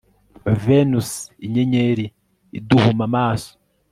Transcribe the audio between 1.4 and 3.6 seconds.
Inyenyeri iduhuma amaso